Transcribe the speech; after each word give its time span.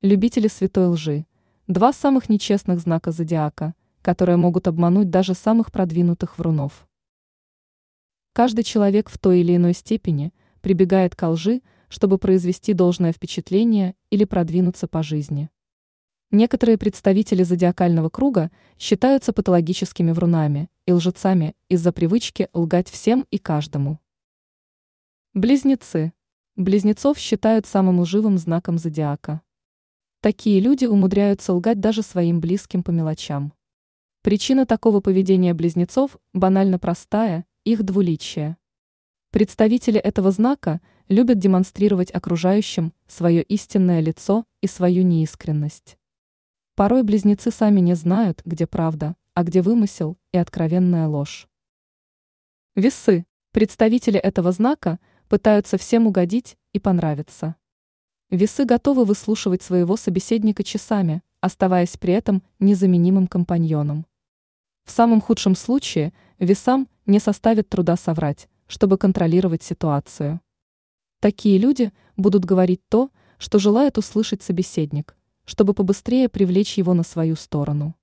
любители 0.00 0.46
святой 0.46 0.86
лжи– 0.86 1.26
два 1.66 1.92
самых 1.92 2.28
нечестных 2.28 2.78
знака 2.78 3.10
зодиака, 3.10 3.74
которые 4.00 4.36
могут 4.36 4.68
обмануть 4.68 5.10
даже 5.10 5.34
самых 5.34 5.72
продвинутых 5.72 6.38
врунов. 6.38 6.86
Каждый 8.32 8.62
человек 8.62 9.10
в 9.10 9.18
той 9.18 9.40
или 9.40 9.56
иной 9.56 9.74
степени 9.74 10.32
прибегает 10.60 11.16
к 11.16 11.28
лжи, 11.28 11.62
чтобы 11.88 12.18
произвести 12.18 12.74
должное 12.74 13.12
впечатление 13.12 13.96
или 14.10 14.24
продвинуться 14.24 14.86
по 14.86 15.02
жизни. 15.02 15.50
Некоторые 16.30 16.78
представители 16.78 17.42
зодиакального 17.42 18.08
круга 18.08 18.52
считаются 18.78 19.32
патологическими 19.32 20.12
врунами 20.12 20.70
и 20.86 20.92
лжецами 20.92 21.56
из-за 21.68 21.90
привычки 21.90 22.48
лгать 22.52 22.88
всем 22.88 23.26
и 23.32 23.38
каждому. 23.38 23.98
Близнецы. 25.34 26.12
Близнецов 26.54 27.18
считают 27.18 27.66
самым 27.66 27.98
лживым 28.00 28.38
знаком 28.38 28.78
зодиака. 28.78 29.42
Такие 30.20 30.58
люди 30.58 30.84
умудряются 30.84 31.52
лгать 31.52 31.78
даже 31.78 32.02
своим 32.02 32.40
близким 32.40 32.82
по 32.82 32.90
мелочам. 32.90 33.52
Причина 34.22 34.66
такого 34.66 35.00
поведения 35.00 35.54
близнецов 35.54 36.18
банально 36.32 36.80
простая– 36.80 37.46
их 37.64 37.84
двуличие. 37.84 38.56
Представители 39.30 40.00
этого 40.00 40.32
знака 40.32 40.80
любят 41.08 41.38
демонстрировать 41.38 42.12
окружающим 42.12 42.92
свое 43.06 43.42
истинное 43.44 44.00
лицо 44.00 44.44
и 44.60 44.66
свою 44.66 45.04
неискренность. 45.04 45.96
Порой 46.74 47.04
близнецы 47.04 47.52
сами 47.52 47.78
не 47.78 47.94
знают, 47.94 48.42
где 48.44 48.66
правда, 48.66 49.14
а 49.34 49.44
где 49.44 49.62
вымысел 49.62 50.18
и 50.32 50.38
откровенная 50.38 51.06
ложь. 51.06 51.48
Весы. 52.74 53.24
Представители 53.52 54.18
этого 54.18 54.50
знака 54.50 54.98
пытаются 55.28 55.78
всем 55.78 56.08
угодить 56.08 56.56
и 56.72 56.80
понравиться. 56.80 57.54
Весы 58.30 58.66
готовы 58.66 59.06
выслушивать 59.06 59.62
своего 59.62 59.96
собеседника 59.96 60.62
часами, 60.62 61.22
оставаясь 61.40 61.96
при 61.96 62.12
этом 62.12 62.42
незаменимым 62.58 63.26
компаньоном. 63.26 64.04
В 64.84 64.90
самом 64.90 65.22
худшем 65.22 65.56
случае 65.56 66.12
весам 66.38 66.88
не 67.06 67.20
составит 67.20 67.70
труда 67.70 67.96
соврать, 67.96 68.48
чтобы 68.66 68.98
контролировать 68.98 69.62
ситуацию. 69.62 70.42
Такие 71.20 71.56
люди 71.56 71.90
будут 72.18 72.44
говорить 72.44 72.82
то, 72.90 73.10
что 73.38 73.58
желает 73.58 73.96
услышать 73.96 74.42
собеседник, 74.42 75.16
чтобы 75.46 75.72
побыстрее 75.72 76.28
привлечь 76.28 76.76
его 76.76 76.92
на 76.92 77.04
свою 77.04 77.34
сторону. 77.34 77.94